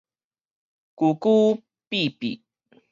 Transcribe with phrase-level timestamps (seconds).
[0.03, 0.05] 龜
[1.13, 2.41] 龜鱉鱉